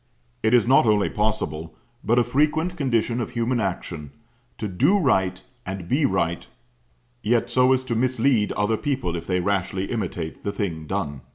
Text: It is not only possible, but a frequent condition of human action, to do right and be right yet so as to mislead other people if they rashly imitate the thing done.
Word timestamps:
It 0.41 0.55
is 0.55 0.65
not 0.65 0.87
only 0.87 1.11
possible, 1.11 1.75
but 2.03 2.17
a 2.17 2.23
frequent 2.23 2.75
condition 2.75 3.21
of 3.21 3.29
human 3.29 3.59
action, 3.59 4.09
to 4.57 4.67
do 4.67 4.97
right 4.97 5.39
and 5.63 5.87
be 5.87 6.07
right 6.07 6.47
yet 7.21 7.51
so 7.51 7.71
as 7.71 7.83
to 7.83 7.93
mislead 7.93 8.51
other 8.53 8.77
people 8.77 9.15
if 9.15 9.27
they 9.27 9.39
rashly 9.41 9.91
imitate 9.91 10.43
the 10.43 10.51
thing 10.51 10.87
done. 10.87 11.21